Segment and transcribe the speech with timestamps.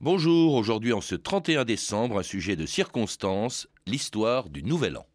[0.00, 5.06] Bonjour, aujourd'hui en ce 31 décembre, un sujet de circonstance, l'histoire du Nouvel An.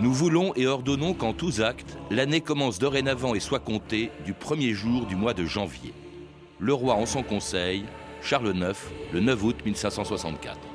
[0.00, 4.74] Nous voulons et ordonnons qu'en tous actes, l'année commence dorénavant et soit comptée du premier
[4.74, 5.94] jour du mois de janvier.
[6.58, 7.84] Le roi en son conseil,
[8.20, 8.76] Charles IX,
[9.14, 10.69] le 9 août 1564.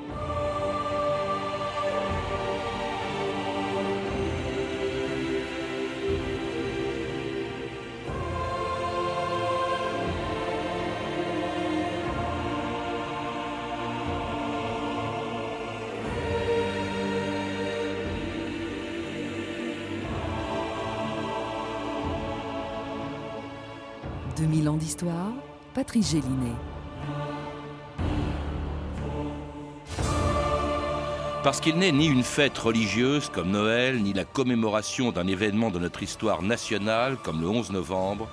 [25.73, 26.55] Patrice Gélinet.
[31.43, 35.79] Parce qu'il n'est ni une fête religieuse comme Noël, ni la commémoration d'un événement de
[35.79, 38.29] notre histoire nationale comme le 11 novembre,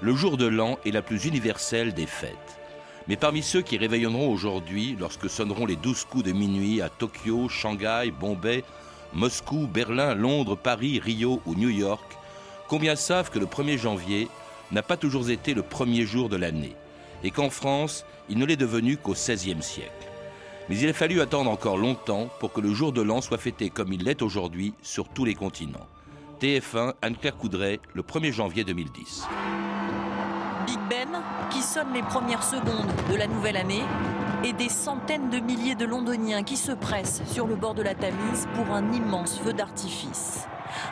[0.00, 2.60] le jour de l'an est la plus universelle des fêtes.
[3.08, 7.48] Mais parmi ceux qui réveilleront aujourd'hui, lorsque sonneront les douze coups de minuit à Tokyo,
[7.48, 8.62] Shanghai, Bombay,
[9.12, 12.16] Moscou, Berlin, Londres, Paris, Rio ou New York,
[12.68, 14.28] combien savent que le 1er janvier
[14.72, 16.74] n'a pas toujours été le premier jour de l'année,
[17.22, 19.90] et qu'en France, il ne l'est devenu qu'au XVIe siècle.
[20.68, 23.70] Mais il a fallu attendre encore longtemps pour que le jour de l'an soit fêté
[23.70, 25.86] comme il l'est aujourd'hui sur tous les continents.
[26.40, 29.26] TF1, Anne-Claire Coudray, le 1er janvier 2010.
[30.66, 33.84] Big Ben, qui sonne les premières secondes de la nouvelle année,
[34.44, 37.94] et des centaines de milliers de Londoniens qui se pressent sur le bord de la
[37.94, 40.46] Tamise pour un immense feu d'artifice.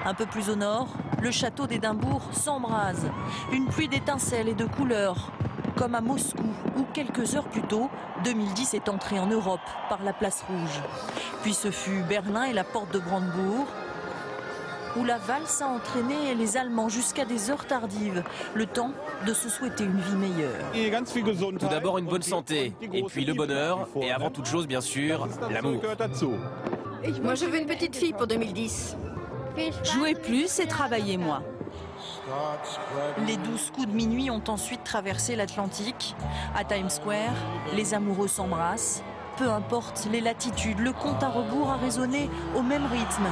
[0.04, 0.88] Un peu plus au nord,
[1.22, 3.06] le château d'Édimbourg s'embrase.
[3.52, 5.32] Une pluie d'étincelles et de couleurs,
[5.76, 6.44] comme à Moscou,
[6.76, 7.88] où quelques heures plus tôt,
[8.24, 10.80] 2010 est entré en Europe par la place rouge.
[11.42, 13.66] Puis ce fut Berlin et la porte de Brandebourg,
[14.96, 18.22] où la valse a entraîné les Allemands jusqu'à des heures tardives,
[18.54, 18.92] le temps
[19.26, 21.02] de se souhaiter une vie meilleure.
[21.58, 25.26] Tout d'abord une bonne santé, et puis le bonheur, et avant toute chose bien sûr,
[25.50, 25.82] l'amour.
[27.22, 28.96] Moi je veux une petite fille pour 2010.
[29.84, 31.42] Jouer plus et travailler moins.
[33.26, 36.16] Les douze coups de minuit ont ensuite traversé l'Atlantique.
[36.54, 37.34] À Times Square,
[37.74, 39.02] les amoureux s'embrassent.
[39.36, 43.26] Peu importe les latitudes, le compte à rebours a résonné au même rythme.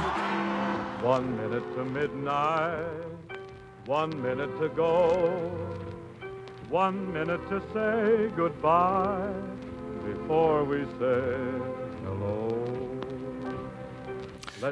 [1.03, 2.87] One minute to midnight,
[3.87, 5.09] one minute to go,
[6.71, 9.33] one minute to say goodbye
[10.05, 11.21] before we say
[12.05, 12.62] hello.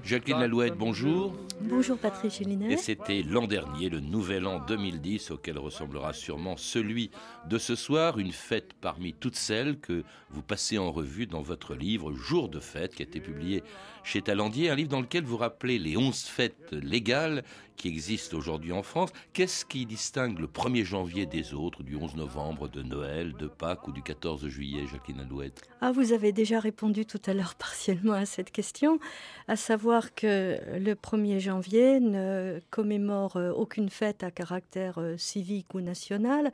[0.04, 1.34] Jacqueline Lalouette, bonjour.
[1.64, 2.74] Bonjour Patrice Gélinet.
[2.74, 7.12] Et c'était l'an dernier, le nouvel an 2010, auquel ressemblera sûrement celui
[7.48, 11.76] de ce soir, une fête parmi toutes celles que vous passez en revue dans votre
[11.76, 13.64] livre Jour de fête, qui a été publié
[14.04, 17.44] chez Talandier, un livre dans lequel vous rappelez les onze fêtes légales
[17.76, 19.10] qui existent aujourd'hui en France.
[19.34, 23.88] Qu'est-ce qui distingue le 1er janvier des autres, du 11 novembre, de Noël, de Pâques
[23.88, 25.62] ou du 14 juillet, Jacqueline Alouette?
[25.82, 29.00] Ah, vous avez déjà répondu tout à l'heure partiellement à cette question,
[29.48, 35.74] à savoir que le 1er janvier ne commémore euh, aucune fête à caractère euh, civique
[35.74, 36.52] ou national.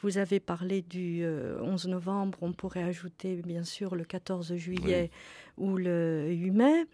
[0.00, 5.10] Vous avez parlé du 11 euh, novembre, on pourrait ajouter bien sûr le 14 juillet
[5.56, 6.84] ou le 8 mai.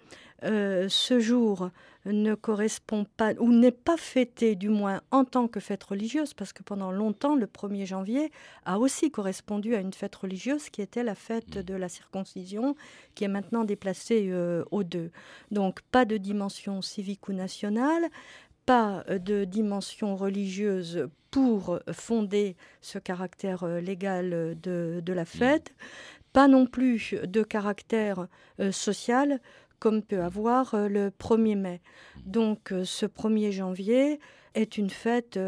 [0.44, 1.70] Euh, ce jour
[2.06, 6.52] ne correspond pas, ou n'est pas fêté du moins en tant que fête religieuse, parce
[6.52, 8.32] que pendant longtemps, le 1er janvier
[8.64, 11.62] a aussi correspondu à une fête religieuse qui était la fête mm.
[11.62, 12.74] de la circoncision,
[13.14, 15.10] qui est maintenant déplacée euh, au 2.
[15.50, 18.08] Donc pas de dimension civique ou nationale,
[18.64, 25.74] pas de dimension religieuse pour fonder ce caractère euh, légal de, de la fête,
[26.32, 28.26] pas non plus de caractère
[28.60, 29.40] euh, social
[29.80, 31.80] comme peut avoir euh, le 1er mai.
[32.24, 34.20] Donc ce 1er janvier
[34.54, 35.38] est une fête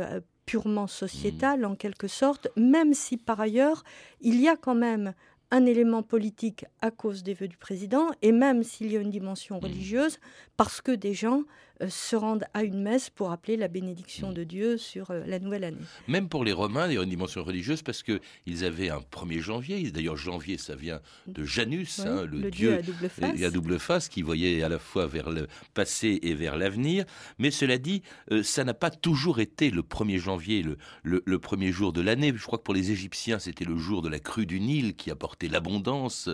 [0.46, 3.84] purement sociétale en quelque sorte, même si par ailleurs
[4.20, 5.14] il y a quand même
[5.52, 9.10] un élément politique à cause des vœux du président, et même s'il y a une
[9.10, 10.18] dimension religieuse,
[10.56, 11.44] parce que des gens euh,
[11.88, 15.64] se rendent à une messe pour appeler la bénédiction de Dieu sur euh, la nouvelle
[15.64, 15.78] année.
[16.08, 19.40] Même pour les Romains, il y a une dimension religieuse parce qu'ils avaient un 1er
[19.40, 19.90] janvier.
[19.90, 23.42] D'ailleurs, janvier, ça vient de Janus, hein, le, dieu, à double, face.
[23.42, 27.04] à double face, qui voyait à la fois vers le passé et vers l'avenir.
[27.38, 31.72] Mais cela dit, euh, ça n'a pas toujours été le 1er janvier, le, le, premier
[31.72, 32.32] jour de l'année.
[32.34, 35.10] Je crois que pour les Égyptiens, c'était le jour de la crue du Nil qui
[35.10, 36.28] apportait l'abondance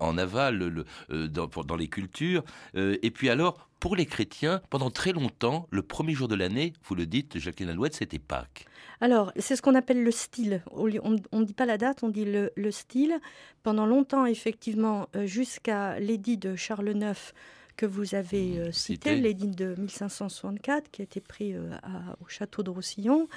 [0.00, 2.44] en aval dans, les cultures.
[2.74, 6.94] et puis alors, pour les chrétiens, pendant très longtemps, le premier jour de l'année, vous
[6.94, 8.66] le dites, Jacqueline Alouette, c'était Pâques.
[9.00, 10.62] Alors, c'est ce qu'on appelle le style.
[10.70, 13.18] On ne dit pas la date, on dit le, style.
[13.64, 17.32] Pendant longtemps, effectivement, euh, jusqu'à l'édit de Charles IX,
[17.76, 22.28] que vous avez euh, cité, l'édit de 1564, qui a été pris euh, à- au
[22.28, 23.28] château de Roussillon.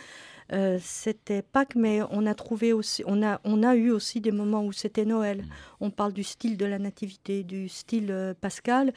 [0.54, 4.32] Euh, c'était Pâques, mais on a trouvé aussi, on a, on a eu aussi des
[4.32, 5.44] moments où c'était Noël.
[5.80, 8.94] On parle du style de la nativité, du style pascal,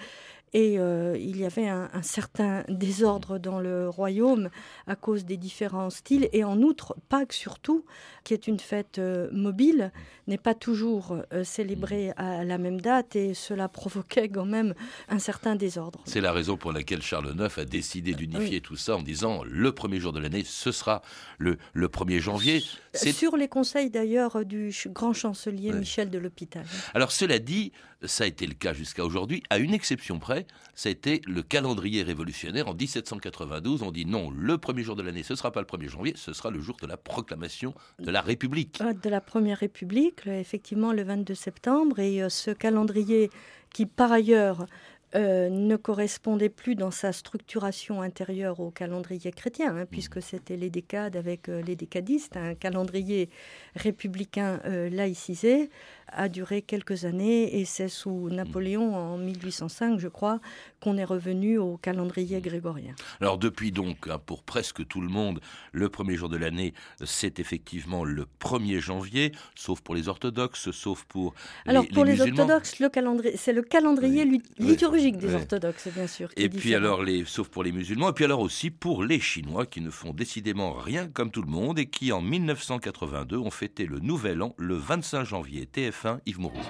[0.55, 4.49] et euh, il y avait un, un certain désordre dans le royaume
[4.87, 6.29] à cause des différents styles.
[6.33, 7.85] Et en outre, Pâques surtout,
[8.25, 9.93] qui est une fête euh, mobile,
[10.27, 14.75] n'est pas toujours euh, célébrée à la même date, et cela provoquait quand même
[15.09, 16.01] un certain désordre.
[16.05, 19.73] C'est la raison pour laquelle Charles IX a décidé d'unifier tout ça en disant le
[19.73, 21.03] premier jour de l'année, ce sera
[21.39, 22.63] le, le 1er janvier.
[22.93, 25.73] C'est- Sur les conseils d'ailleurs du grand chancelier.
[25.73, 26.65] Michel de l'Hôpital.
[26.95, 27.73] Alors cela dit,
[28.03, 31.43] ça a été le cas jusqu'à aujourd'hui, à une exception près, ça a été le
[31.43, 32.69] calendrier révolutionnaire.
[32.69, 35.67] En 1792, on dit non, le premier jour de l'année, ce ne sera pas le
[35.67, 38.81] 1er janvier, ce sera le jour de la proclamation de la République.
[38.81, 43.31] Euh, De la Première République, effectivement le 22 septembre, et euh, ce calendrier
[43.73, 44.67] qui par ailleurs
[45.15, 50.69] euh, ne correspondait plus dans sa structuration intérieure au calendrier chrétien, hein, puisque c'était les
[50.69, 53.31] décades avec euh, les décadistes, un calendrier
[53.75, 55.71] républicain euh, laïcisé,
[56.09, 60.41] a duré quelques années, et c'est sous Napoléon en 1805, je crois,
[60.81, 62.95] qu'on est revenu au calendrier grégorien.
[63.21, 65.41] Alors depuis donc, hein, pour presque tout le monde,
[65.73, 71.05] le premier jour de l'année, c'est effectivement le 1er janvier, sauf pour les orthodoxes, sauf
[71.05, 71.35] pour
[71.67, 75.29] Alors les, pour les, orthodoxes, le calendrier, c'est le calendrier Oui, lit- oui, liturgique des
[75.29, 75.35] oui.
[75.35, 76.29] orthodoxes, bien sûr.
[76.37, 76.85] Et puis différent.
[76.85, 79.91] alors, les, sauf pour les musulmans, et puis alors aussi pour les Chinois qui ne
[79.91, 84.43] font décidément rien comme tout le monde et qui en 1982 ont fêté le Nouvel
[84.43, 85.69] An le 25 janvier.
[85.73, 86.69] TF1, Yves Mourouzi.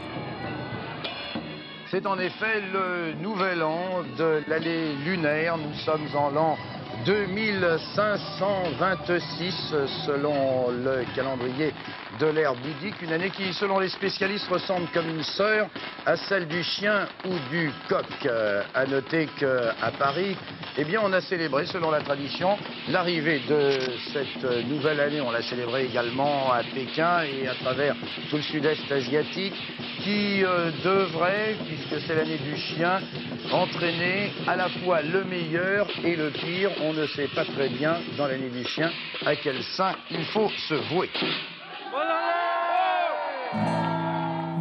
[1.90, 5.56] C'est en effet le nouvel an de l'année lunaire.
[5.56, 6.58] Nous sommes en l'an
[7.06, 9.74] 2526
[10.04, 11.72] selon le calendrier
[12.18, 13.00] de l'ère bouddhique.
[13.02, 15.68] Une année qui, selon les spécialistes, ressemble comme une sœur
[16.06, 18.06] à celle du chien ou du coq.
[18.26, 20.36] Euh, à noter qu'à Paris,
[20.76, 23.70] eh bien, on a célébré, selon la tradition, l'arrivée de
[24.12, 25.20] cette euh, nouvelle année.
[25.20, 27.94] On l'a célébré également à Pékin et à travers
[28.30, 29.54] tout le sud-est asiatique
[30.02, 33.00] qui euh, devrait, puisque c'est l'année du chien,
[33.52, 36.70] entraîner à la fois le meilleur et le pire.
[36.82, 38.90] On ne sait pas très bien dans l'année du chien
[39.24, 41.10] à quel sein il faut se vouer.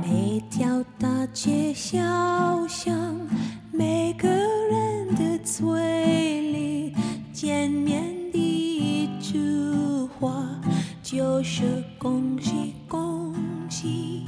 [0.02, 2.00] 每条大街小
[2.68, 2.96] 巷，
[3.72, 6.96] 每个人的嘴里，
[7.34, 9.38] 见面第一句
[10.18, 10.46] 话
[11.04, 13.36] 就是恭喜恭
[13.70, 14.26] 喜。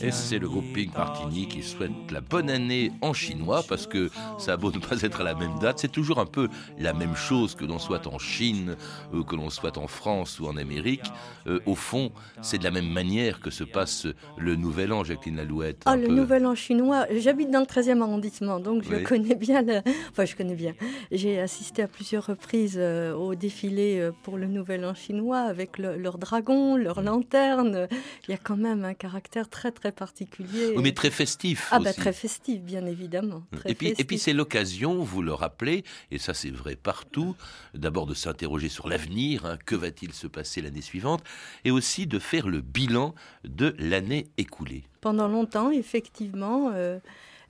[0.00, 4.10] Et c'est le groupe Pink Martini qui souhaite la bonne année en chinois parce que
[4.38, 6.48] ça a beau ne pas être à la même date, c'est toujours un peu
[6.78, 8.76] la même chose que l'on soit en Chine,
[9.12, 11.10] ou que l'on soit en France ou en Amérique.
[11.48, 12.12] Euh, au fond,
[12.42, 14.06] c'est de la même manière que se passe
[14.36, 15.82] le Nouvel An, Jacqueline Lalouette.
[15.86, 16.12] Ah, le peu.
[16.14, 19.02] Nouvel An chinois, j'habite dans le 13e arrondissement, donc je Oui.
[19.02, 19.80] connais bien le...
[20.10, 20.74] Enfin, je connais bien.
[21.10, 25.76] J'ai assisté à plusieurs reprises euh, au défilé euh, pour le Nouvel An chinois avec
[25.78, 27.88] le- leurs dragons, leurs lanternes.
[28.28, 30.72] Il y a quand même un caractère très, très particulier.
[30.76, 33.42] Oui, mais très festif Ah, bah, très festif, bien évidemment.
[33.56, 34.22] Très Et puis, et puis festif.
[34.22, 37.34] c'est l'occasion, vous le rappelez, et ça c'est vrai partout,
[37.74, 41.22] d'abord de s'interroger sur l'avenir, hein, que va-t-il se passer l'année suivante,
[41.64, 43.14] et aussi de faire le bilan
[43.44, 44.84] de l'année écoulée.
[45.00, 46.98] Pendant longtemps, effectivement, euh,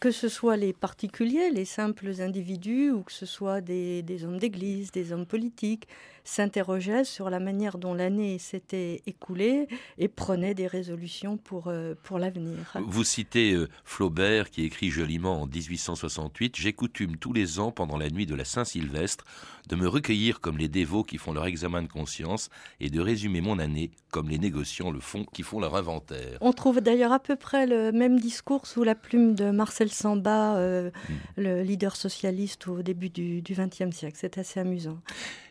[0.01, 4.39] que ce soit les particuliers, les simples individus, ou que ce soit des, des hommes
[4.39, 5.89] d'église, des hommes politiques,
[6.25, 12.19] s'interrogeaient sur la manière dont l'année s'était écoulée et prenaient des résolutions pour, euh, pour
[12.19, 12.77] l'avenir.
[12.87, 17.97] Vous citez euh, Flaubert qui écrit joliment en 1868 J'ai coutume tous les ans, pendant
[17.97, 19.25] la nuit de la Saint-Sylvestre,
[19.69, 22.49] de me recueillir comme les dévots qui font leur examen de conscience
[22.81, 26.39] et de résumer mon année comme les négociants le font qui font leur inventaire.
[26.41, 30.57] On trouve d'ailleurs à peu près le même discours sous la plume de Marcel Samba,
[30.57, 30.91] euh,
[31.37, 34.17] le leader socialiste au début du XXe siècle.
[34.19, 34.99] C'est assez amusant.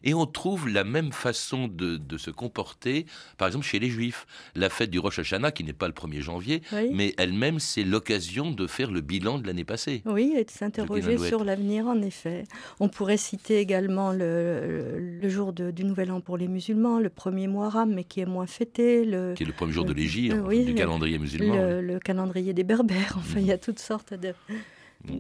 [0.04, 3.06] Et on trouve la même façon de, de se comporter,
[3.38, 4.26] par exemple chez les Juifs.
[4.56, 6.90] La fête du Rosh Hashanah, qui n'est pas le 1er janvier, Oui.
[6.94, 10.02] mais elle-même, c'est l'occasion de faire le bilan de l'année passée.
[10.06, 12.44] Oui, et de s'interroger sur l'avenir, en effet.
[12.80, 17.48] On pourrait citer également le, jour de- du Nouvel An pour les musulmans, le premier
[17.48, 19.06] Muharram, mais qui est moins fêté.
[19.06, 21.56] Le, Qui est le premier jour de euh, oui, du le- calendrier musulman.
[21.56, 23.16] Le, le calendrier des Berbères.
[23.18, 24.34] Enfin, il y a toutes sortes de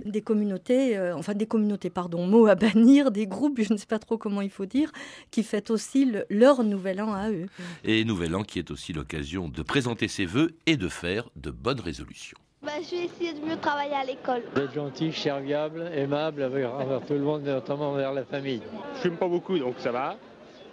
[0.06, 3.86] des communautés, euh, enfin des communautés, pardon, mot à bannir, des groupes, je ne sais
[3.86, 4.92] pas trop comment il faut dire,
[5.32, 7.46] qui fêtent aussi le- leur nouvel an à eux.
[7.84, 11.52] Et Nouvel An qui est aussi l'occasion de présenter ses vœux et de faire de
[11.52, 12.38] bonnes résolutions.
[12.64, 14.42] Bah, je vais essayer de mieux travailler à l'école.
[14.56, 18.62] D'être gentil, serviable, aimable envers, envers tout le monde, notamment envers la famille.
[18.96, 20.18] Je fume pas beaucoup, donc ça va.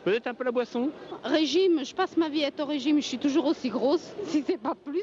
[0.04, 0.90] Peut-être un peu la boisson?
[1.22, 4.42] Régime, je passe ma vie à être au régime, je suis toujours aussi grosse, si
[4.46, 5.02] c'est pas plus.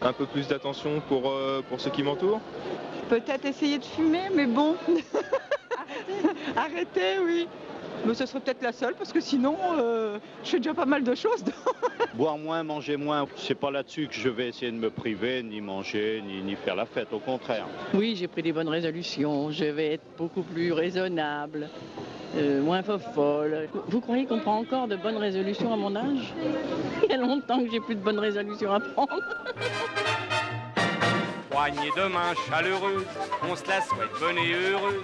[0.00, 2.40] Un peu plus d'attention pour, euh, pour ceux qui m'entourent?
[3.08, 4.74] Peut-être essayer de fumer, mais bon.
[6.56, 7.48] Arrêter, oui.
[8.06, 11.02] Mais ce serait peut-être la seule, parce que sinon, euh, je fais déjà pas mal
[11.02, 11.42] de choses.
[12.14, 15.60] Boire moins, manger moins, c'est pas là-dessus que je vais essayer de me priver, ni
[15.60, 17.66] manger, ni, ni faire la fête, au contraire.
[17.94, 19.50] Oui, j'ai pris des bonnes résolutions.
[19.50, 21.68] Je vais être beaucoup plus raisonnable,
[22.36, 23.68] euh, moins folle.
[23.88, 26.32] Vous croyez qu'on prend encore de bonnes résolutions à mon âge?
[27.04, 29.08] Il y a longtemps que j'ai plus de bonnes résolutions à prendre.
[31.58, 33.04] Poignée de chaleureuse,
[33.42, 35.02] on se la souhaite bonne et heureuse,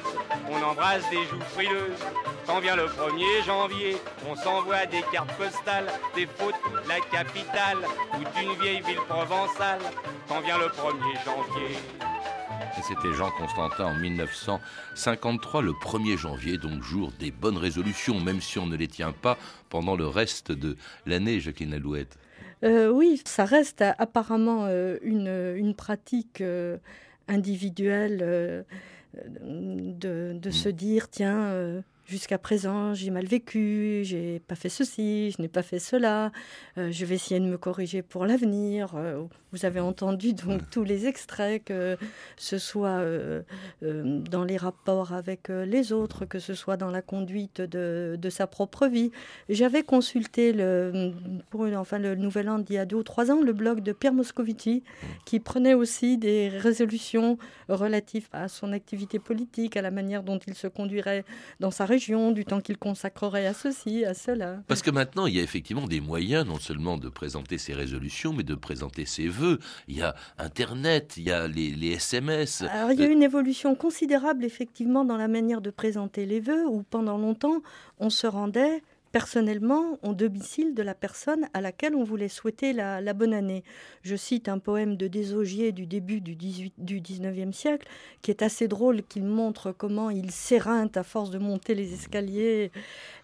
[0.48, 1.98] on embrasse des joues frileuses.
[2.46, 3.96] Quand vient le 1er janvier,
[4.30, 7.78] on s'envoie des cartes postales, des photos de la capitale
[8.14, 9.80] ou d'une vieille ville provençale.
[10.28, 11.76] Quand vient le 1er janvier.
[12.86, 18.60] C'était Jean Constantin en 1953, le 1er janvier, donc jour des bonnes résolutions, même si
[18.60, 19.36] on ne les tient pas
[19.70, 22.16] pendant le reste de l'année, Jacqueline Alouette.
[22.62, 26.42] Euh, oui, ça reste euh, apparemment euh, une, une, pratique
[27.28, 28.18] individuelle
[29.40, 30.52] de, de mmh.
[30.52, 35.62] se dire, tiens, jusqu'à présent, j'ai mal vécu, j'ai pas fait ceci, je n'ai pas
[35.62, 36.32] fait cela,
[36.78, 38.94] euh, je vais essayer de me corriger pour l'avenir.
[38.94, 41.96] Euh, vous avez entendu donc tous les extraits, que
[42.36, 43.42] ce soit euh,
[43.84, 48.18] euh, dans les rapports avec euh, les autres, que ce soit dans la conduite de,
[48.20, 49.12] de sa propre vie.
[49.48, 51.12] J'avais consulté le,
[51.50, 53.80] pour une, enfin, le Nouvel An d'il y a deux ou trois ans, le blog
[53.80, 54.82] de Pierre Moscovici,
[55.24, 60.54] qui prenait aussi des résolutions relatives à son activité politique, à la manière dont il
[60.54, 61.24] se conduirait
[61.60, 64.58] dans sa région, du temps qu'il consacrerait à ceci, à cela.
[64.66, 68.32] Parce que maintenant, il y a effectivement des moyens non seulement de présenter ses résolutions,
[68.32, 69.43] mais de présenter ses vœux.
[69.88, 72.62] Il y a Internet, il y a les, les SMS.
[72.62, 76.66] Alors, il y a une évolution considérable, effectivement, dans la manière de présenter les vœux,
[76.66, 77.62] où pendant longtemps,
[77.98, 78.82] on se rendait
[79.14, 83.62] personnellement au domicile de la personne à laquelle on voulait souhaiter la, bonne année.
[84.02, 87.86] Je cite un poème de Désogier du début du, 18, du 19e siècle
[88.22, 92.72] qui est assez drôle, qu'il montre comment il s'éreinte à force de monter les escaliers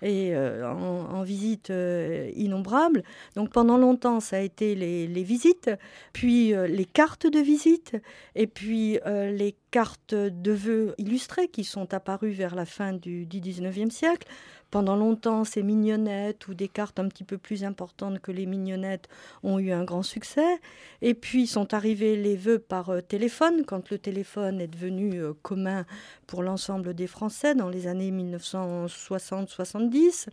[0.01, 3.03] et euh, en, en visite euh, innombrables.
[3.35, 5.73] Donc pendant longtemps, ça a été les, visites,
[6.13, 7.97] puis euh, les cartes de visite,
[8.37, 13.41] et puis les cartes de vœux illustrées qui sont apparues vers la fin du, du
[13.41, 14.29] 19e siècle.
[14.71, 19.09] Pendant longtemps, ces mignonnettes ou des cartes un petit peu plus importantes que les mignonnettes
[19.43, 20.61] ont eu un grand succès.
[21.03, 25.33] Et puis sont arrivés les vœux par euh, téléphone, quand le téléphone est devenu euh,
[25.43, 25.85] commun
[26.27, 30.29] pour l'ensemble des Français dans les années 1960-70.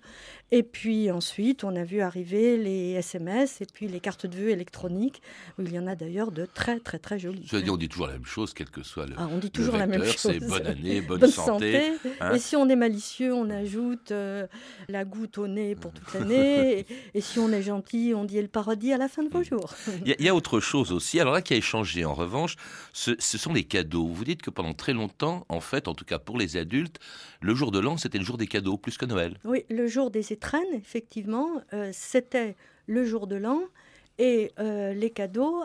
[0.51, 4.49] Et puis ensuite, on a vu arriver les SMS et puis les cartes de vœux
[4.49, 5.21] électroniques,
[5.57, 7.47] où il y en a d'ailleurs de très très très jolies.
[7.47, 9.15] Je veux dire, on dit toujours la même chose, quel que soit le.
[9.17, 10.33] Ah, on dit toujours la même chose.
[10.33, 11.93] C'est bonne année, bonne, bonne santé.
[11.93, 12.09] santé.
[12.21, 14.26] Hein et si on est malicieux, on ajoute euh,
[14.89, 16.79] la goutte au nez pour toute l'année.
[16.79, 19.43] et, et, si on est gentil, on dit le paradis à la fin de vos
[19.43, 19.73] jours.
[20.05, 21.19] Il y, y, a autre chose aussi.
[21.19, 22.55] Alors là, qui a échangé en revanche,
[22.93, 24.07] ce, ce sont les cadeaux.
[24.07, 26.99] Vous dites que pendant très longtemps, en fait, en tout cas pour les adultes,
[27.41, 29.37] le jour de l'an, c'était le jour des cadeaux, plus que Noël.
[29.43, 32.55] Oui, le jour des étrennes, effectivement, euh, c'était
[32.87, 33.61] le jour de l'an.
[34.19, 35.63] Et euh, les cadeaux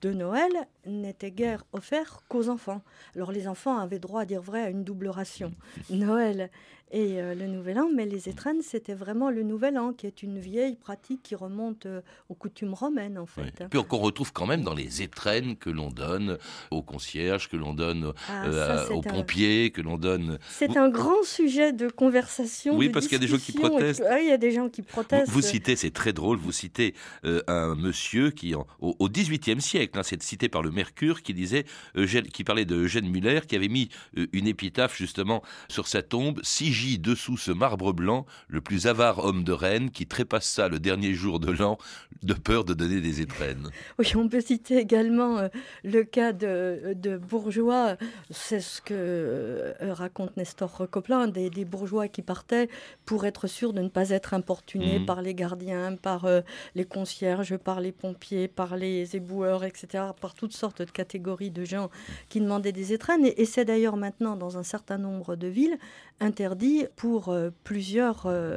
[0.00, 0.52] de Noël
[0.86, 2.82] n'étaient guère offerts qu'aux enfants.
[3.14, 5.52] Alors les enfants avaient droit à dire vrai à une double ration.
[5.90, 6.50] Noël
[6.90, 10.22] et euh, le Nouvel An, mais les étrennes, c'était vraiment le Nouvel An, qui est
[10.22, 13.42] une vieille pratique qui remonte euh, aux coutumes romaines, en fait.
[13.60, 13.66] Oui.
[13.70, 16.38] Puis qu'on retrouve quand même dans les étrennes que l'on donne
[16.70, 20.38] aux concierges, que l'on donne ah, euh, ça, aux pompiers, que l'on donne...
[20.48, 20.78] C'est vous...
[20.78, 22.76] un grand sujet de conversation.
[22.76, 24.00] Oui, parce qu'il y a des gens qui protestent.
[24.00, 24.06] Et...
[24.06, 25.28] Ah, il y a des gens qui protestent.
[25.28, 29.60] Vous, vous citez, c'est très drôle, vous citez un monsieur qui, en, au, au 18e
[29.60, 31.64] siècle, hein, c'est cité par le Mercure, qui disait,
[31.96, 33.88] Eugène, qui parlait de Eugène Muller, qui avait mis
[34.32, 39.44] une épitaphe justement sur sa tombe, si dessous ce marbre blanc, le plus avare homme
[39.44, 41.78] de Rennes qui trépassa le dernier jour de l'an
[42.22, 43.70] de peur de donner des étrennes.
[43.98, 45.48] Oui, on peut citer également euh,
[45.84, 47.96] le cas de, de bourgeois,
[48.30, 50.88] c'est ce que euh, raconte Nestor
[51.32, 52.68] des, des, bourgeois qui partaient
[53.04, 55.06] pour être sûrs de ne pas être importunés mmh.
[55.06, 56.40] par les gardiens, par euh,
[56.74, 61.64] les concierges, par les pompiers, par les éboueurs, etc., par toutes sortes de catégories de
[61.64, 61.90] gens
[62.28, 63.26] qui demandaient des étrennes.
[63.26, 65.78] Et, et c'est d'ailleurs maintenant dans un certain nombre de villes
[66.20, 68.56] interdit pour euh, plusieurs euh,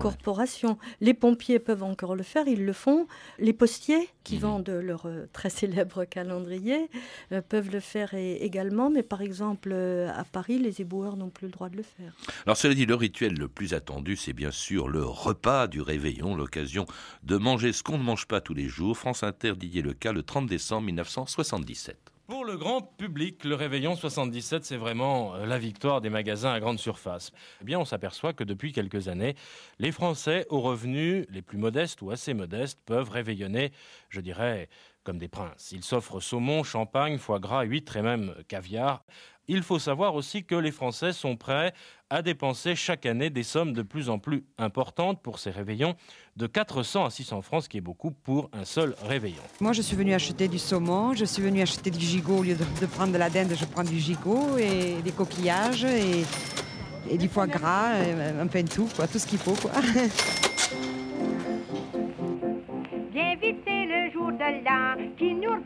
[0.00, 0.78] corporations.
[1.00, 3.06] Les pompiers peuvent encore le faire, ils le font.
[3.38, 4.40] Les postiers, qui mmh.
[4.40, 6.88] vendent leur euh, très célèbre calendrier,
[7.48, 11.68] peuvent le faire également, mais par exemple à Paris, les éboueurs n'ont plus le droit
[11.68, 12.14] de le faire.
[12.44, 16.34] Alors cela dit, le rituel le plus attendu, c'est bien sûr le repas du réveillon,
[16.34, 16.86] l'occasion
[17.22, 18.96] de manger ce qu'on ne mange pas tous les jours.
[18.96, 22.10] France Inter Didier le cas le 30 décembre 1977.
[22.30, 26.60] Pour le grand public, le réveillon 77, c'est vraiment euh, la victoire des magasins à
[26.60, 27.32] grande surface.
[27.60, 29.34] Eh bien, on s'aperçoit que depuis quelques années,
[29.80, 33.72] les Français aux revenus les plus modestes ou assez modestes peuvent réveillonner,
[34.10, 34.68] je dirais,
[35.02, 35.72] comme des princes.
[35.72, 39.04] Ils s'offrent saumon, champagne, foie gras, huîtres et même caviar.
[39.52, 41.72] Il faut savoir aussi que les Français sont prêts
[42.08, 45.96] à dépenser chaque année des sommes de plus en plus importantes pour ces réveillons,
[46.36, 49.42] de 400 à 600 francs, ce qui est beaucoup pour un seul réveillon.
[49.60, 52.38] Moi, je suis venue acheter du saumon, je suis venue acheter du gigot.
[52.38, 55.82] Au lieu de, de prendre de la dinde, je prends du gigot et des coquillages
[55.84, 56.24] et,
[57.10, 59.54] et du foie gras, et, enfin tout, quoi, tout ce qu'il faut.
[59.54, 59.72] Quoi.
[63.12, 65.60] Bien vite, c'est le jour de l'an qui nous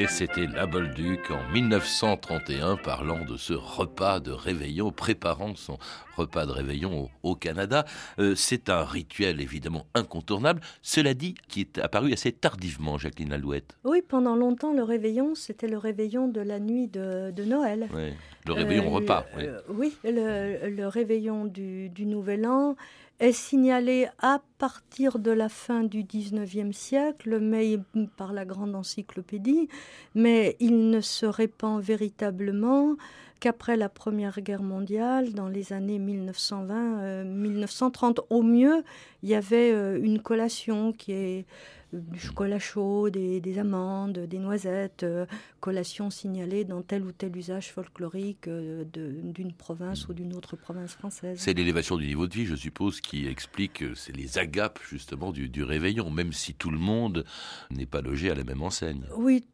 [0.00, 5.76] Et c'était la Bolduc en 1931 parlant de ce repas de réveillon, préparant son
[6.16, 7.84] repas de réveillon au, au Canada.
[8.18, 13.76] Euh, c'est un rituel évidemment incontournable, cela dit, qui est apparu assez tardivement, Jacqueline Alouette.
[13.84, 17.86] Oui, pendant longtemps, le réveillon, c'était le réveillon de la nuit de, de Noël.
[17.94, 18.14] Oui,
[18.46, 19.26] le réveillon Euh, repas.
[19.36, 19.44] oui.
[19.46, 22.74] euh, oui, le, le réveillon du, du Nouvel An
[23.20, 27.78] est signalé à partir de la fin du 19e siècle, mais
[28.16, 29.68] par la grande encyclopédie,
[30.14, 32.96] mais il ne se répand véritablement
[33.38, 38.20] qu'après la Première Guerre mondiale, dans les années 1920-1930.
[38.30, 38.84] Au mieux,
[39.22, 41.44] il y avait euh, une collation qui est euh,
[41.92, 45.26] du chocolat chaud, des, des amandes, des noisettes, euh,
[45.60, 50.94] collation signalée dans tel ou tel usage folklorique euh, d'une province ou d'une autre province
[50.94, 51.38] française.
[51.40, 55.48] C'est l'élévation du niveau de vie, je suppose, qui explique, c'est les agapes justement du,
[55.48, 57.24] du réveillon, même si tout le monde
[57.70, 59.02] n'est pas logé à la même enseigne.
[59.16, 59.44] Oui,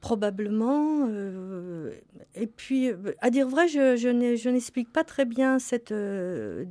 [0.00, 1.06] probablement.
[1.08, 1.90] euh,
[2.34, 5.92] et puis, euh, à dire vrai, je, je n'explique pas très bien cette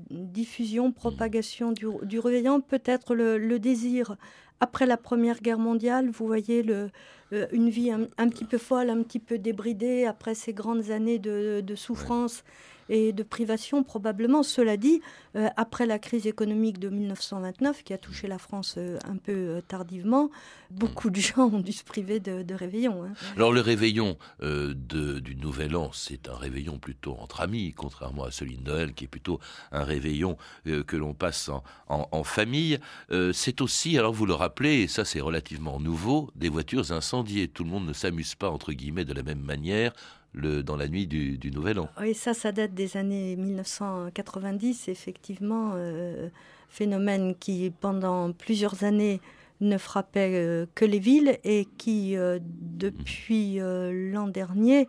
[0.10, 2.62] diffusion, propagation du, du réveillon.
[2.62, 4.16] Peut-être le, le désir.
[4.60, 6.90] Après la Première Guerre mondiale, vous voyez le,
[7.34, 11.20] euh, une vie un, petit peu folle, un petit peu débridée, après ces grandes années
[11.20, 12.44] de souffrance
[12.90, 14.44] et de privation, probablement.
[14.44, 15.02] Cela dit,
[15.36, 19.32] euh, après la crise économique de 1929, qui a touché la France euh, un peu
[19.32, 20.30] euh, tardivement,
[20.72, 23.04] beaucoup de gens ont dû se priver de, de réveillon.
[23.04, 23.14] hein.
[23.36, 28.58] Alors le réveillon du Nouvel An, c'est un réveillon plutôt entre amis, contrairement à celui
[28.58, 29.40] de Noël, qui est plutôt
[29.72, 32.80] un réveillon que l'on passe en, en- famille.
[33.34, 37.48] C'est aussi, alors vous le rappelez, et ça c'est relativement nouveau, des voitures incendiées.
[37.48, 39.94] Tout le monde ne s'amuse pas, entre guillemets, de la même manière
[40.34, 41.90] le, dans la nuit du, du Nouvel An.
[42.00, 46.30] Oui, ça, ça date des années 1990, effectivement, euh,
[46.70, 49.22] phénomène qui, pendant plusieurs années,
[49.62, 54.88] ne frappait euh, que les villes et qui, euh, depuis euh, l'an dernier,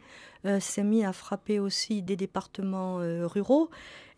[0.59, 3.69] s'est mis à frapper aussi des départements ruraux.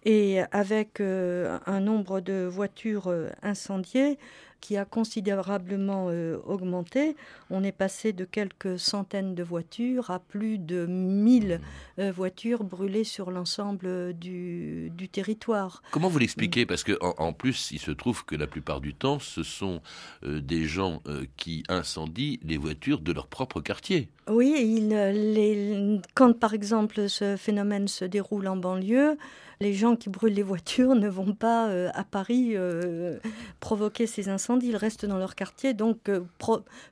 [0.04, 4.18] Et avec euh, un nombre de voitures euh, incendiées
[4.62, 7.16] qui a considérablement euh, augmenté,
[7.50, 11.60] on est passé de quelques centaines de voitures à plus de 1000
[11.98, 15.82] euh, voitures brûlées sur l'ensemble du, du territoire.
[15.90, 16.64] Comment vous l'expliquez?
[16.64, 19.82] Parce que en, en plus, il se trouve que la plupart du temps, ce sont
[20.22, 21.02] euh, des gens
[21.36, 24.08] qui incendient les voitures de leur propre quartier.
[24.28, 29.16] Oui, il, les, quand par exemple ce phénomène se déroule en banlieue,
[29.62, 33.18] les gens qui brûlent les voitures ne vont pas euh, à Paris euh,
[33.60, 36.20] provoquer ces incendies, ils restent dans leur quartier, donc euh,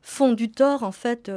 [0.03, 1.31] font du tort en fait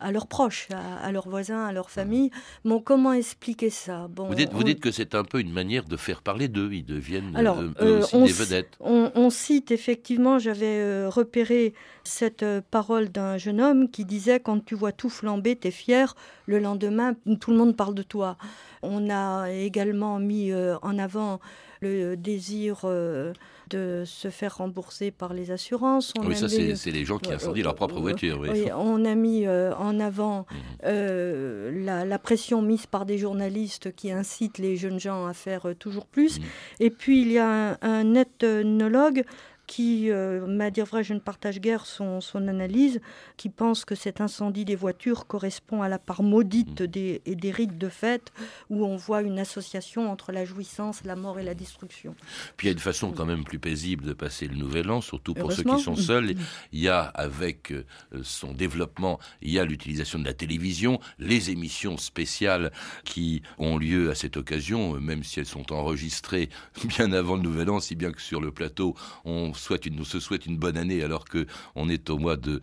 [0.00, 2.30] à leurs proches, à, à leurs voisins, à leur famille.
[2.64, 4.08] Bon, comment expliquer ça?
[4.10, 6.48] Bon, Vous dites, vous on- dites que c'est un peu une manière de faire parler
[6.48, 6.68] d'eux.
[6.72, 8.76] Ils deviennent Alors, eux aussi on, des vedettes.
[8.80, 14.74] On, on cite effectivement, j'avais repéré cette parole d'un jeune homme qui disait quand tu
[14.74, 16.14] vois tout flamber, t'es fier,
[16.46, 18.36] le lendemain, tout le monde parle de toi.
[18.84, 21.40] On a également mis euh, en avant
[21.80, 23.32] le désir euh,
[23.70, 26.12] de se faire rembourser par les assurances.
[26.18, 28.38] On Oui, ça, c'est les gens qui Ouais, incendient leur propre euh, voiture.
[28.40, 28.48] oui.
[28.52, 30.46] oui, on a mis euh, en avant
[30.84, 35.68] euh, la, la pression mise par des journalistes qui incitent les jeunes gens à faire
[35.68, 36.40] euh, toujours plus.
[36.80, 39.24] Et puis il y a un, un ethnologue
[39.66, 43.00] qui, euh, à dire vrai, je ne partage guère son, son, analyse,
[43.36, 46.86] qui pense que cet incendie des voitures correspond à la part maudite Mm.
[46.86, 48.32] des, et des rites de fête,
[48.70, 52.14] où on voit une association entre la jouissance, la mort et la destruction.
[52.56, 55.00] Puis il y a une façon quand même plus paisible de passer le nouvel an,
[55.00, 56.34] surtout pour ceux qui sont seuls.
[56.72, 57.84] Il y a, avec euh,
[58.22, 62.72] son développement, il y a l'utilisation de la télévision, les émissions spéciales
[63.04, 66.48] qui ont lieu à cette occasion, euh, même si elles sont enregistrées
[66.84, 70.46] bien avant le nouvel an, si bien que sur le plateau, on, on se souhaite
[70.46, 72.60] une bonne année alors que on est au mois de,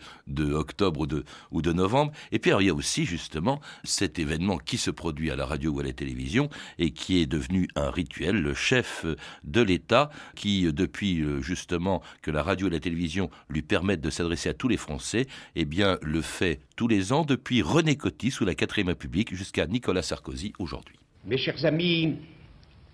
[0.53, 1.07] octobre
[1.51, 2.11] ou de, novembre.
[2.31, 5.71] Et puis il y a aussi justement cet événement qui se produit à la radio
[5.71, 9.05] ou à la télévision et qui est devenu un rituel, le chef
[9.43, 14.09] de l'État qui, depuis euh, justement que la radio et la télévision lui permettent de
[14.09, 18.31] s'adresser à tous les Français, eh bien le fait tous les ans depuis René Coty
[18.31, 20.95] sous la 4ème République jusqu'à Nicolas Sarkozy aujourd'hui.
[21.25, 22.15] Mes chers amis,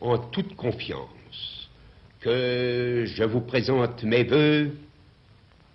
[0.01, 1.09] en toute confiance,
[2.27, 4.71] que je vous présente mes voeux,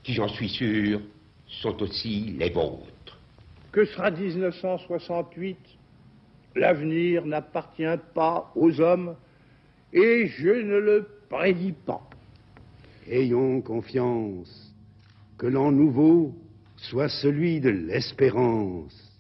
[0.03, 1.01] qui j'en suis sûr
[1.47, 3.19] sont aussi les vôtres.
[3.73, 5.57] Que sera 1968
[6.55, 9.17] L'avenir n'appartient pas aux hommes
[9.95, 12.03] et je ne le prédis pas.
[13.09, 14.75] Ayons confiance
[15.39, 16.35] que l'an nouveau
[16.77, 19.11] soit celui de l'espérance.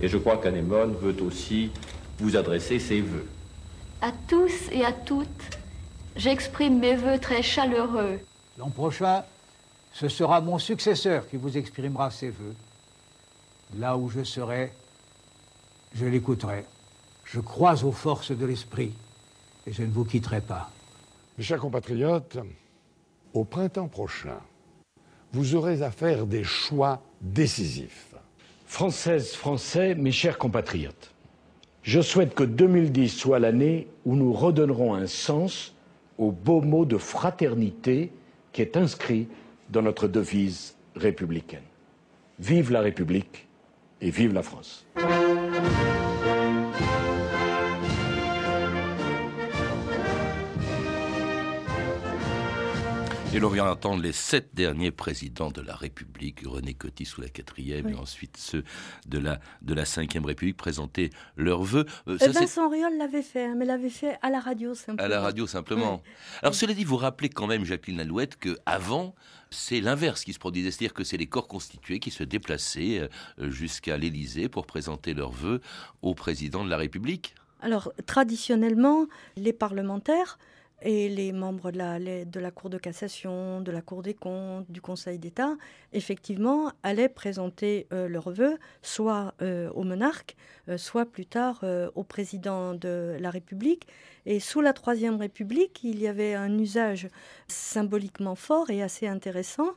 [0.00, 1.70] Et je crois qu'Anémone veut aussi
[2.18, 3.26] vous adresser ses vœux.
[4.00, 5.61] À tous et à toutes,
[6.16, 8.20] j'exprime mes vœux très chaleureux.
[8.58, 9.24] L'an prochain,
[9.92, 12.54] ce sera mon successeur qui vous exprimera ses vœux.
[13.78, 14.72] Là où je serai,
[15.94, 16.64] je l'écouterai.
[17.24, 18.92] Je crois aux forces de l'esprit
[19.66, 20.70] et je ne vous quitterai pas.
[21.38, 22.38] Mes chers compatriotes,
[23.32, 24.38] au printemps prochain,
[25.32, 28.14] vous aurez à faire des choix décisifs.
[28.66, 31.12] Françaises, Français, mes chers compatriotes,
[31.82, 35.74] je souhaite que 2010 soit l'année où nous redonnerons un sens
[36.18, 38.12] au beau mot de fraternité
[38.52, 39.28] qui est inscrit
[39.70, 41.62] dans notre devise républicaine.
[42.38, 43.46] Vive la République
[44.00, 44.86] et vive la France.
[53.34, 57.30] Et l'on vient d'entendre les sept derniers présidents de la République, René Coty sous la
[57.30, 57.92] quatrième Oui.
[57.92, 58.62] et ensuite ceux
[59.06, 61.86] de la, de la cinquième République présenter leurs vœux.
[62.08, 65.02] Euh, ça, Vincent Riol l'avait fait, hein, mais l'avait fait à la radio simplement.
[65.02, 66.02] à la radio simplement.
[66.42, 69.14] Alors cela dit, vous rappelez quand même, Jacqueline Alouette, que avant
[69.48, 73.50] c'est l'inverse qui se produisait, c'est-à-dire que c'est les corps constitués qui se déplaçaient euh,
[73.50, 75.62] jusqu'à l'Élysée pour présenter leurs vœux
[76.02, 77.34] au président de la République.
[77.62, 80.38] Alors, traditionnellement, les parlementaires
[80.84, 85.18] et les membres de la, Cour de cassation, de la Cour des comptes, du Conseil
[85.18, 85.56] d'État,
[85.92, 90.36] effectivement, allaient présenter euh, leurs vœux, soit euh, au monarque,
[90.68, 91.64] euh, soit plus tard
[91.94, 93.86] au président de la République.
[94.26, 97.08] Et sous la Troisième République, il y avait un usage
[97.48, 99.70] symboliquement fort et assez intéressant.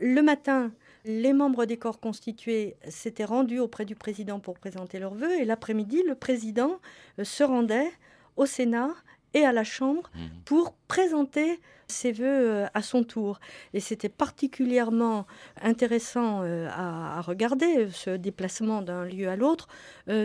[0.00, 0.72] Le matin,
[1.04, 5.44] les membres des corps constitués s'étaient rendus auprès du président pour présenter leurs vœux, et
[5.44, 6.80] l'après-midi, le président
[7.22, 7.90] se rendait
[8.36, 8.90] au Sénat
[9.34, 10.10] et à la Chambre
[10.44, 13.40] pour présenter ses vœux euh, à son tour.
[13.74, 15.26] Et c'était particulièrement
[15.60, 19.68] intéressant euh, à, regarder, euh, ce déplacement d'un lieu à l'autre,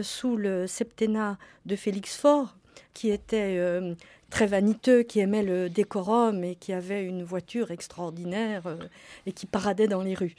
[0.01, 2.55] sous le septennat de Félix Faure,
[2.93, 3.95] qui était euh,
[4.29, 8.77] très vaniteux, qui aimait le décorum et qui avait une voiture extraordinaire euh,
[9.25, 10.35] et qui paradait dans les rues.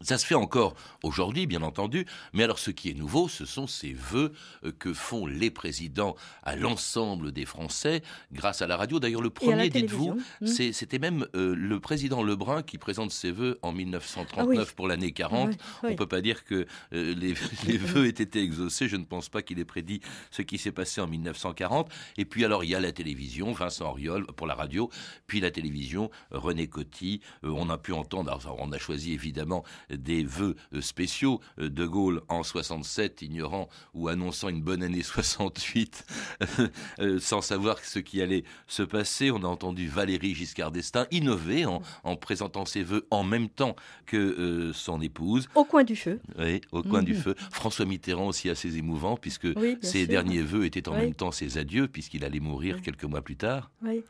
[0.00, 0.74] Ça se fait encore
[1.04, 4.32] aujourd'hui, bien entendu, mais alors ce qui est nouveau, ce sont ces vœux
[4.64, 8.02] euh, que font les présidents à l'ensemble des Français
[8.32, 8.98] grâce à la radio.
[8.98, 10.14] D'ailleurs, le premier, dites-vous.
[10.40, 10.46] Mm.
[10.46, 14.72] c'est- c'était même euh, le président Lebrun qui présente ses vœux en 1939 Ah oui.
[14.74, 15.50] pour l'année 40.
[15.50, 17.34] Oui, On ne peut pas dire que euh, les,
[17.68, 18.88] les vœux aient été exaucés.
[18.88, 20.00] Je ne pense pas qu'il ait prédit
[20.32, 21.92] ce qui s'est passé en 1940.
[22.16, 24.90] Et puis alors, il y a la télévision, Vincent Auriol pour la radio,
[25.28, 27.20] puis la télévision, René Coty.
[27.44, 29.62] Euh, on a pu entendre, alors, on a choisi évidemment
[29.96, 31.40] des vœux euh, spéciaux.
[31.58, 36.04] Euh, De Gaulle en 67, ignorant ou annonçant une bonne année 68,
[37.00, 39.30] euh, sans savoir ce qui allait se passer.
[39.30, 43.76] On a entendu Valérie Giscard d'Estaing innover en, en présentant ses vœux en même temps
[44.06, 45.48] que euh, son épouse.
[45.54, 46.20] Au coin du feu.
[46.38, 47.18] Oui, au coin du Mhm.
[47.20, 47.34] feu.
[47.50, 50.08] François Mitterrand aussi assez émouvant, puisque Oui, ses sûr.
[50.08, 51.00] derniers vœux étaient en Oui.
[51.02, 53.70] même temps ses adieux, puisqu'il allait mourir quelques mois plus tard.
[53.82, 54.02] Oui.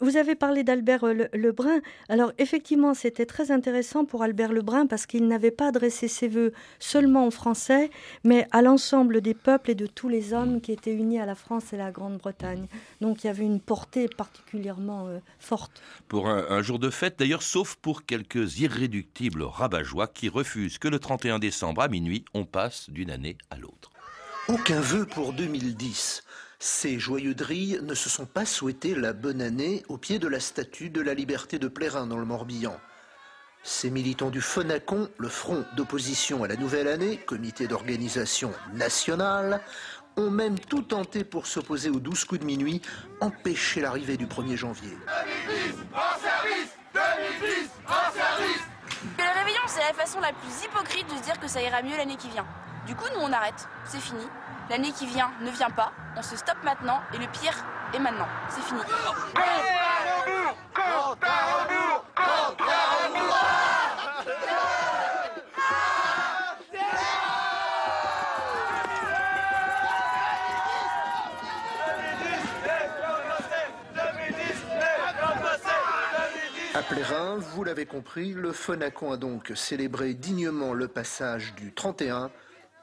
[0.00, 1.80] Vous avez parlé d'Albert Le- Lebrun.
[2.08, 6.52] Alors effectivement, c'était très intéressant pour Albert Lebrun parce qu'il n'avait pas adressé ses voeux
[6.78, 7.90] seulement aux Français,
[8.22, 11.34] mais à l'ensemble des peuples et de tous les hommes qui étaient unis à la
[11.34, 12.66] France et à la Grande-Bretagne.
[13.00, 15.82] Donc il y avait une portée particulièrement euh, forte.
[16.08, 20.88] Pour un, un jour de fête, d'ailleurs, sauf pour quelques irréductibles rabat-joie qui refusent que
[20.88, 23.90] le 31 décembre à minuit, on passe d'une année à l'autre.
[24.48, 26.24] Aucun vœu pour 2010.
[26.58, 30.40] Ces joyeux drilles ne se sont pas souhaité la bonne année au pied de la
[30.40, 32.76] statue de la liberté de Plérin dans le Morbihan.
[33.66, 39.60] Ces militants du FONACON, le Front d'opposition à la nouvelle année, comité d'organisation nationale,
[40.16, 42.80] ont même tout tenté pour s'opposer aux 12 coups de minuit,
[43.20, 44.96] empêcher l'arrivée du 1er janvier.
[45.50, 48.62] 2010, en service 2010, en service
[49.18, 51.96] Le réveillon, c'est la façon la plus hypocrite de se dire que ça ira mieux
[51.96, 52.46] l'année qui vient.
[52.86, 53.66] Du coup, nous, on arrête.
[53.84, 54.24] C'est fini.
[54.70, 55.90] L'année qui vient ne vient pas.
[56.16, 57.00] On se stoppe maintenant.
[57.12, 58.28] Et le pire est maintenant.
[58.48, 58.80] C'est fini.
[76.74, 82.30] À Plérin, vous l'avez compris, le Fonacon a donc célébré dignement le passage du 31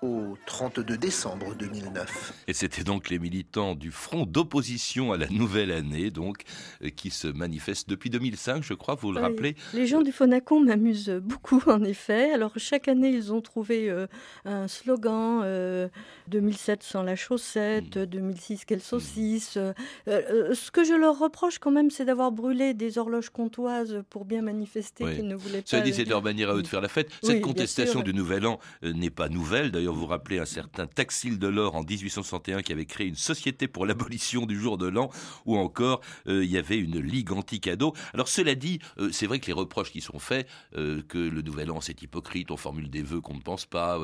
[0.03, 2.33] au 32 décembre 2009.
[2.47, 6.43] Et c'était donc les militants du Front d'opposition à la nouvelle année, donc,
[6.83, 9.23] euh, qui se manifestent depuis 2005, je crois, vous le Oui.
[9.23, 9.55] rappelez.
[9.73, 12.31] Les gens du Fonacon m'amusent beaucoup, en effet.
[12.33, 14.07] Alors, chaque année, ils ont trouvé euh,
[14.45, 15.87] un slogan euh,
[16.27, 19.55] 2007 sans la chaussette, 2006 quelle saucisse.
[19.57, 19.71] Euh,
[20.09, 24.25] euh, ce que je leur reproche quand même, c'est d'avoir brûlé des horloges comtoises pour
[24.25, 25.15] bien manifester Oui.
[25.15, 25.67] qu'ils ne voulaient pas.
[25.67, 27.09] Ça dit, c'est le- leur manière à eux de faire la fête.
[27.21, 29.71] Cette contestation du Nouvel An euh, n'est pas nouvelle.
[29.71, 33.67] D'ailleurs, vous vous rappelez un certain Taxil Delors en 1861 qui avait créé une société
[33.67, 35.09] pour l'abolition du jour de l'an,
[35.45, 37.93] ou encore euh, il y avait une ligue anti-cadeau.
[38.13, 41.41] Alors cela dit, euh, c'est vrai que les reproches qui sont faits, euh, que le
[41.41, 43.99] Nouvel An c'est hypocrite, on formule des vœux qu'on ne pense pas,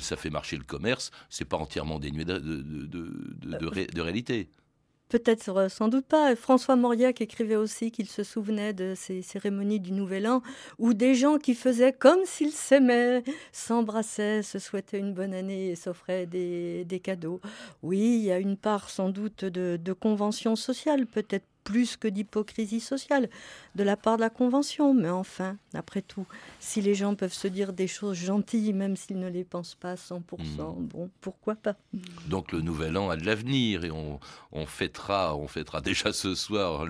[0.00, 4.48] ça fait marcher le commerce, c'est pas entièrement dénué de réalité.
[5.08, 6.36] Peut-être euh, sans doute pas.
[6.36, 10.42] François Mauriac écrivait aussi qu'il se souvenait de ces cérémonies du Nouvel An
[10.78, 15.76] où des gens qui faisaient comme s'ils s'aimaient, s'embrassaient, se souhaitaient une bonne année et
[15.76, 17.40] s'offraient des, des cadeaux.
[17.82, 22.08] Oui, il y a une part sans doute de, de convention sociale, peut-être plus que
[22.08, 23.28] d'hypocrisie sociale
[23.74, 24.94] de la part de la convention.
[24.94, 26.26] Mais enfin, après tout,
[26.60, 29.92] si les gens peuvent se dire des choses gentilles, même s'ils ne les pensent pas
[29.92, 30.20] à 100%,
[30.78, 31.76] bon, pourquoi pas?
[32.28, 34.18] Donc le nouvel an a de l'avenir et on,
[34.52, 36.86] on fêtera, on fêtera déjà ce soir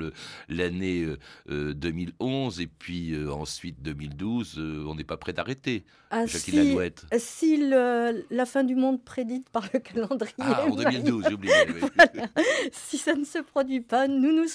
[0.48, 1.18] l'année euh,
[1.50, 4.54] euh, 2011 et puis euh, ensuite 2012.
[4.58, 5.84] euh, on n'est pas prêt d'arrêter.
[6.10, 6.78] Ah, Jacqueline
[7.12, 10.32] si, si le- la fin du monde prédite par le calendrier.
[10.38, 11.52] Ah, en 2012, j'ai oublié.
[11.66, 11.80] oui.
[11.96, 12.28] Voilà.
[12.72, 14.48] Si ça ne se produit pas, nous nous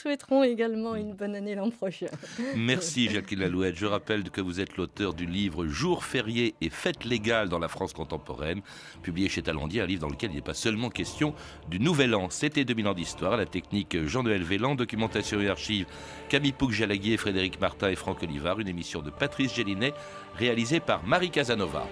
[0.43, 2.07] également une bonne année l'an prochain.
[2.55, 3.75] Merci Jacqueline Lalouette.
[3.75, 7.67] Je rappelle que vous êtes l'auteur du livre Jours fériés et fêtes légales dans la
[7.67, 8.61] France contemporaine,
[9.01, 11.33] publié chez Talandier, un livre dans lequel il n'est pas seulement question
[11.69, 12.29] du Nouvel An.
[12.29, 15.85] C'était 2000 ans d'histoire, la technique Jean-Noël Vélan, documentation et archives
[16.29, 19.93] Camille Pouc-Jalaguier, Frédéric Martin et Franck Olivard, une émission de Patrice Gélinet
[20.35, 21.87] réalisée par Marie Casanova.